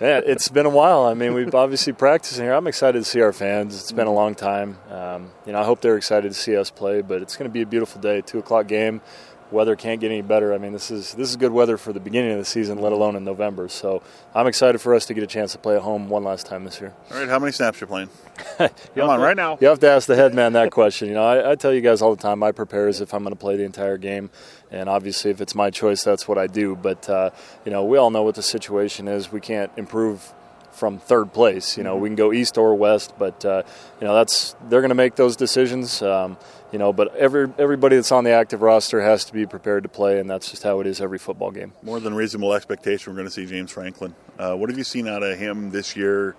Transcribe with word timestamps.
Yeah, 0.00 0.20
it's 0.24 0.46
been 0.46 0.64
a 0.64 0.70
while. 0.70 1.06
I 1.06 1.14
mean, 1.14 1.34
we've 1.34 1.52
obviously 1.56 1.92
practicing 1.92 2.44
here. 2.44 2.52
I'm 2.52 2.68
excited 2.68 3.00
to 3.00 3.04
see 3.04 3.20
our 3.20 3.32
fans. 3.32 3.74
It's 3.74 3.90
been 3.90 4.06
a 4.06 4.12
long 4.12 4.36
time. 4.36 4.78
Um, 4.90 5.32
you 5.44 5.50
know, 5.50 5.60
I 5.60 5.64
hope 5.64 5.80
they're 5.80 5.96
excited 5.96 6.28
to 6.28 6.38
see 6.38 6.56
us 6.56 6.70
play. 6.70 7.02
But 7.02 7.20
it's 7.20 7.36
going 7.36 7.50
to 7.50 7.52
be 7.52 7.62
a 7.62 7.66
beautiful 7.66 8.00
day. 8.00 8.20
Two 8.20 8.38
o'clock 8.38 8.68
game 8.68 9.00
weather 9.50 9.76
can't 9.76 10.00
get 10.00 10.10
any 10.10 10.22
better. 10.22 10.52
I 10.52 10.58
mean, 10.58 10.72
this 10.72 10.90
is 10.90 11.14
this 11.14 11.28
is 11.30 11.36
good 11.36 11.52
weather 11.52 11.76
for 11.76 11.92
the 11.92 12.00
beginning 12.00 12.32
of 12.32 12.38
the 12.38 12.44
season, 12.44 12.78
let 12.80 12.92
alone 12.92 13.16
in 13.16 13.24
November. 13.24 13.68
So 13.68 14.02
I'm 14.34 14.46
excited 14.46 14.80
for 14.80 14.94
us 14.94 15.06
to 15.06 15.14
get 15.14 15.24
a 15.24 15.26
chance 15.26 15.52
to 15.52 15.58
play 15.58 15.76
at 15.76 15.82
home 15.82 16.08
one 16.08 16.24
last 16.24 16.46
time 16.46 16.64
this 16.64 16.80
year. 16.80 16.94
All 17.10 17.18
right, 17.18 17.28
how 17.28 17.38
many 17.38 17.52
snaps 17.52 17.80
you're 17.80 17.88
playing? 17.88 18.10
you 18.60 18.68
Come 18.96 19.10
on, 19.10 19.18
to, 19.18 19.24
right 19.24 19.36
now. 19.36 19.58
You 19.60 19.68
have 19.68 19.80
to 19.80 19.88
ask 19.88 20.06
the 20.06 20.16
head 20.16 20.34
man 20.34 20.52
that 20.52 20.70
question. 20.70 21.08
You 21.08 21.14
know, 21.14 21.24
I, 21.24 21.52
I 21.52 21.54
tell 21.54 21.72
you 21.72 21.80
guys 21.80 22.02
all 22.02 22.14
the 22.14 22.22
time, 22.22 22.42
I 22.42 22.52
prepare 22.52 22.88
as 22.88 23.00
if 23.00 23.14
I'm 23.14 23.22
going 23.22 23.34
to 23.34 23.40
play 23.40 23.56
the 23.56 23.64
entire 23.64 23.98
game, 23.98 24.30
and 24.70 24.88
obviously, 24.88 25.30
if 25.30 25.40
it's 25.40 25.54
my 25.54 25.70
choice, 25.70 26.02
that's 26.02 26.28
what 26.28 26.38
I 26.38 26.46
do. 26.46 26.76
But 26.76 27.08
uh, 27.08 27.30
you 27.64 27.72
know, 27.72 27.84
we 27.84 27.98
all 27.98 28.10
know 28.10 28.22
what 28.22 28.34
the 28.34 28.42
situation 28.42 29.08
is. 29.08 29.32
We 29.32 29.40
can't 29.40 29.70
improve 29.76 30.32
from 30.78 30.98
third 30.98 31.32
place. 31.32 31.76
You 31.76 31.82
know, 31.84 31.96
we 31.96 32.08
can 32.08 32.16
go 32.16 32.32
east 32.32 32.56
or 32.56 32.74
west, 32.74 33.14
but 33.18 33.44
uh, 33.44 33.62
you 34.00 34.06
know 34.06 34.14
that's 34.14 34.54
they're 34.68 34.80
going 34.80 34.90
to 34.90 34.94
make 34.94 35.16
those 35.16 35.36
decisions. 35.36 36.00
Um, 36.02 36.36
you 36.72 36.78
know, 36.78 36.92
but 36.92 37.14
every 37.16 37.50
everybody 37.58 37.96
that's 37.96 38.12
on 38.12 38.24
the 38.24 38.30
active 38.30 38.62
roster 38.62 39.00
has 39.00 39.24
to 39.26 39.32
be 39.32 39.46
prepared 39.46 39.82
to 39.84 39.88
play, 39.88 40.20
and 40.20 40.28
that's 40.28 40.50
just 40.50 40.62
how 40.62 40.80
it 40.80 40.86
is 40.86 41.00
every 41.00 41.18
football 41.18 41.50
game. 41.50 41.72
More 41.82 42.00
than 42.00 42.14
reasonable 42.14 42.52
expectation. 42.54 43.12
We're 43.12 43.16
going 43.16 43.28
to 43.28 43.32
see 43.32 43.46
James 43.46 43.70
Franklin. 43.70 44.14
Uh, 44.38 44.54
what 44.54 44.68
have 44.68 44.78
you 44.78 44.84
seen 44.84 45.08
out 45.08 45.22
of 45.22 45.38
him 45.38 45.70
this 45.70 45.96
year? 45.96 46.36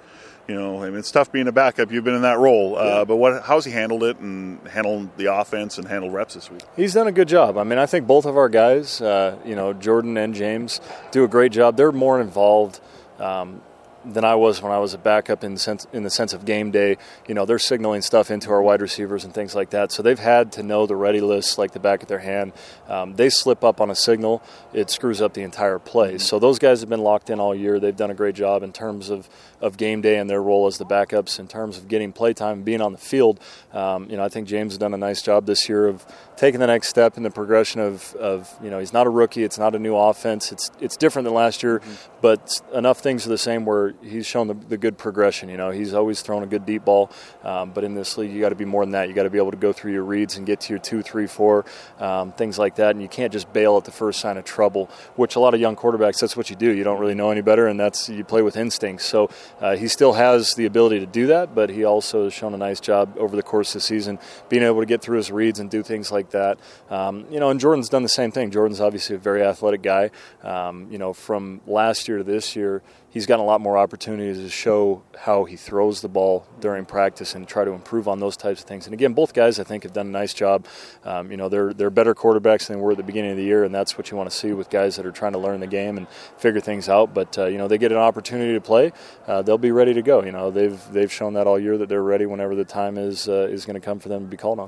You 0.48 0.56
know, 0.56 0.84
I 0.84 0.90
mean, 0.90 0.98
it's 0.98 1.12
tough 1.12 1.32
being 1.32 1.48
a 1.48 1.52
backup. 1.52 1.92
You've 1.92 2.04
been 2.04 2.16
in 2.16 2.24
that 2.24 2.40
role, 2.40 2.76
uh, 2.76 2.84
yeah. 2.84 3.04
but 3.04 3.18
what? 3.18 3.44
How's 3.44 3.66
he 3.66 3.72
handled 3.72 4.04
it 4.04 4.18
and 4.18 4.60
handled 4.68 5.16
the 5.16 5.32
offense 5.32 5.78
and 5.78 5.88
handled 5.88 6.12
reps 6.12 6.34
this 6.34 6.50
week? 6.50 6.64
He's 6.76 6.96
done 6.96 7.06
a 7.06 7.12
good 7.12 7.28
job. 7.28 7.56
I 7.58 7.64
mean, 7.64 7.78
I 7.78 7.86
think 7.86 8.08
both 8.08 8.26
of 8.26 8.36
our 8.36 8.50
guys, 8.50 9.00
uh, 9.00 9.38
you 9.46 9.56
know, 9.56 9.74
Jordan 9.74 10.18
and 10.18 10.34
James, 10.34 10.82
do 11.12 11.24
a 11.24 11.28
great 11.28 11.52
job. 11.52 11.78
They're 11.78 11.92
more 11.92 12.20
involved. 12.20 12.80
Um, 13.20 13.62
than 14.06 14.24
I 14.24 14.36
was 14.36 14.62
when 14.62 14.72
I 14.72 14.80
was 14.80 14.94
a 14.94 14.98
backup 14.98 15.44
in 15.44 15.54
the 15.54 15.60
sense 15.60 15.86
in 15.94 16.04
the 16.04 16.10
sense 16.10 16.34
of 16.34 16.46
game 16.46 16.72
day. 16.72 16.98
You 17.28 17.36
know, 17.36 17.46
they're 17.46 17.60
signaling 17.60 18.02
stuff 18.02 18.32
into 18.32 18.50
our 18.52 18.62
wide 18.62 18.82
receivers 18.82 19.24
and 19.26 19.34
things 19.34 19.56
like 19.56 19.72
that. 19.72 19.92
So 19.92 20.02
they've 20.02 20.20
had 20.20 20.52
to 20.54 20.64
know 20.64 20.86
the 20.86 20.96
ready 20.96 21.22
list 21.22 21.58
like 21.58 21.72
the 21.72 21.80
back 21.80 22.02
of 22.02 22.08
their 22.08 22.20
hand. 22.20 22.54
Um, 22.88 23.16
they 23.16 23.30
slip 23.30 23.64
up 23.64 23.82
on 23.82 23.90
a 23.90 23.96
signal, 23.96 24.42
it 24.74 24.90
screws 24.90 25.22
up 25.22 25.34
the 25.34 25.44
entire 25.44 25.80
play. 25.80 26.12
Mm-hmm. 26.12 26.18
So 26.20 26.40
those 26.40 26.60
guys 26.60 26.80
have 26.80 26.90
been 26.90 27.02
locked 27.02 27.30
in 27.30 27.40
all 27.40 27.54
year. 27.54 27.80
They've 27.80 27.96
done 27.96 28.12
a 28.12 28.16
great 28.16 28.36
job 28.36 28.64
in 28.64 28.72
terms 28.72 29.10
of, 29.10 29.30
of 29.62 29.78
game 29.78 30.02
day 30.02 30.18
and 30.18 30.30
their 30.30 30.42
role 30.42 30.68
as 30.68 30.78
the 30.78 30.86
backups 30.86 31.40
in 31.40 31.48
terms 31.48 31.78
of 31.78 31.88
getting 31.88 32.12
play 32.12 32.34
time 32.34 32.58
and 32.58 32.66
being 32.66 32.82
on 32.82 32.92
the 32.92 32.98
field. 32.98 33.40
Um, 33.74 34.10
you 34.10 34.18
know, 34.18 34.24
I 34.24 34.30
think 34.30 34.48
James 34.48 34.74
has 34.74 34.78
done 34.78 34.94
a 34.94 34.98
nice 34.98 35.22
job 35.22 35.46
this 35.46 35.70
year 35.70 35.88
of 35.88 36.06
taking 36.40 36.62
the 36.62 36.68
next 36.68 36.88
step 36.88 37.18
in 37.18 37.24
the 37.24 37.30
progression 37.30 37.82
of, 37.82 38.16
of 38.16 38.54
you 38.64 38.70
know 38.70 38.80
he's 38.80 38.94
not 38.94 39.06
a 39.06 39.10
rookie. 39.10 39.44
It's 39.44 39.60
not 39.60 39.76
a 39.76 39.80
new 39.80 39.96
offense. 39.96 40.52
It's 40.52 40.72
it's 40.80 40.96
different 40.96 41.26
than 41.26 41.34
last 41.34 41.62
year, 41.62 41.80
mm-hmm. 41.80 41.94
but 42.22 42.62
enough 42.74 43.00
things 43.00 43.26
are 43.26 43.30
the 43.30 43.38
same 43.38 43.66
where 43.66 43.89
he's 44.02 44.26
shown 44.26 44.48
the, 44.48 44.54
the 44.54 44.78
good 44.78 44.98
progression. 44.98 45.50
You 45.50 45.58
know, 45.58 45.72
he's 45.72 45.94
always 45.94 46.22
thrown 46.22 46.44
a 46.44 46.48
good 46.48 46.66
deep 46.66 46.86
ball, 46.86 47.12
um, 47.44 47.72
but 47.72 47.84
in 47.84 47.96
this 47.96 48.18
league, 48.18 48.32
you 48.32 48.40
got 48.40 48.50
to 48.50 48.56
be 48.56 48.66
more 48.66 48.84
than 48.84 48.92
that. 48.92 49.08
You 49.08 49.14
got 49.14 49.24
to 49.24 49.30
be 49.30 49.38
able 49.38 49.52
to 49.52 49.58
go 49.58 49.74
through 49.74 49.94
your 49.94 50.04
reads 50.04 50.38
and 50.38 50.46
get 50.46 50.62
to 50.62 50.74
your 50.74 50.80
two, 50.80 51.02
three, 51.02 51.28
four, 51.28 51.66
um, 52.00 52.32
things 52.32 52.58
like 52.58 52.76
that. 52.76 52.92
And 52.92 53.02
you 53.02 53.08
can't 53.08 53.32
just 53.32 53.52
bail 53.54 53.78
at 53.78 53.86
the 53.86 53.92
first 53.92 54.20
sign 54.20 54.38
of 54.38 54.46
trouble, 54.46 54.90
which 55.16 55.36
a 55.36 55.40
lot 55.40 55.54
of 55.54 55.60
young 55.60 55.76
quarterbacks 55.76 56.20
that's 56.20 56.36
what 56.36 56.50
you 56.50 56.56
do. 56.56 56.72
You 56.72 56.84
don't 56.84 57.00
really 57.00 57.16
know 57.16 57.32
any 57.32 57.42
better, 57.42 57.68
and 57.68 57.80
that's 57.80 58.10
you 58.10 58.24
play 58.24 58.42
with 58.42 58.58
instincts. 58.58 59.06
So 59.06 59.30
uh, 59.60 59.76
he 59.76 59.88
still 59.88 60.14
has 60.14 60.56
the 60.56 60.66
ability 60.66 61.00
to 61.00 61.06
do 61.06 61.28
that, 61.28 61.56
but 61.56 61.70
he 61.70 61.84
also 61.84 62.26
has 62.26 62.34
shown 62.34 62.54
a 62.54 62.58
nice 62.58 62.80
job 62.80 63.16
over 63.18 63.36
the 63.36 63.44
course 63.44 63.70
of 63.70 63.82
the 63.82 63.82
season 63.82 64.20
being 64.50 64.64
able 64.64 64.80
to 64.80 64.86
get 64.86 65.02
through 65.02 65.18
his 65.18 65.32
reads 65.32 65.60
and 65.60 65.70
do 65.70 65.84
things 65.84 66.12
like 66.12 66.32
that. 66.32 66.60
Um, 66.90 67.26
you 67.30 67.40
know, 67.40 67.50
and 67.50 67.60
Jordan's 67.60 67.90
done 67.90 68.04
the 68.04 68.10
same 68.10 68.32
thing. 68.32 68.52
Jordan's 68.52 68.82
obviously 68.82 69.16
a 69.16 69.20
very 69.20 69.44
athletic 69.44 69.82
guy. 69.82 70.12
Um, 70.44 70.88
you 70.92 70.98
know, 70.98 71.14
from 71.14 71.62
last 71.68 72.08
year 72.08 72.18
to 72.18 72.24
this 72.24 72.56
year 72.56 72.82
he's 73.10 73.26
gotten 73.26 73.44
a 73.44 73.48
lot 73.48 73.62
more 73.62 73.78
opportunities 73.80 74.38
to 74.38 74.50
show 74.50 75.02
how 75.18 75.46
he 75.46 75.56
throws 75.56 76.02
the 76.02 76.08
ball 76.08 76.46
during 76.60 76.86
practice 76.86 77.36
and 77.36 77.48
try 77.48 77.64
to 77.64 77.72
improve 77.72 78.08
on 78.08 78.20
those 78.20 78.38
types 78.38 78.62
of 78.62 78.68
things. 78.68 78.86
And 78.86 78.94
again, 78.94 79.14
both 79.14 79.34
guys 79.34 79.60
I 79.60 79.64
think 79.64 79.84
have 79.84 79.94
done 79.94 80.08
a 80.08 80.12
nice 80.12 80.34
job. 80.34 80.66
Um, 81.04 81.32
you 81.32 81.38
know, 81.38 81.50
they're 81.50 81.74
they're 81.74 81.90
better 81.90 82.14
quarterbacks 82.14 82.68
than 82.68 82.78
they 82.78 82.82
were 82.82 82.92
at 82.92 82.98
the 82.98 83.04
beginning 83.04 83.32
of 83.32 83.38
the 83.38 83.44
year, 83.44 83.64
and 83.64 83.74
that's 83.74 83.98
what 83.98 84.12
you 84.12 84.18
want 84.18 84.30
to 84.30 84.36
see 84.36 84.52
with 84.52 84.70
guys 84.70 84.98
that 84.98 85.06
are 85.06 85.12
trying 85.12 85.34
to 85.34 85.40
learn 85.40 85.60
the 85.62 85.68
game 85.68 85.98
and 85.98 86.08
figure 86.38 86.62
things 86.62 86.90
out. 86.90 87.14
But 87.14 87.38
uh, 87.38 87.46
you 87.46 87.58
know, 87.58 87.68
they 87.68 87.78
get 87.78 87.92
an 87.92 87.98
opportunity 87.98 88.54
to 88.54 88.62
play, 88.62 88.92
uh, 89.28 89.42
they'll 89.42 89.58
be 89.58 89.72
ready 89.72 89.94
to 89.94 90.02
go. 90.02 90.24
You 90.24 90.32
know, 90.32 90.52
they've 90.52 90.80
they've 90.92 91.12
shown 91.12 91.34
that 91.34 91.48
all 91.48 91.60
year 91.60 91.78
that 91.78 91.88
they're 91.90 92.04
ready 92.04 92.26
whenever 92.26 92.56
the 92.56 92.66
time 92.66 92.98
is 92.98 93.30
uh, 93.30 93.48
is 93.50 93.66
going 93.66 93.80
to 93.80 93.86
come 93.86 94.00
for 94.00 94.10
them 94.10 94.24
to 94.24 94.28
be 94.28 94.38
called 94.38 94.60
on. 94.60 94.68